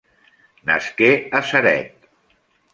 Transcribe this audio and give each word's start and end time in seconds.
Nasqué 0.69 1.11
a 1.41 1.45
Ceret. 1.53 2.11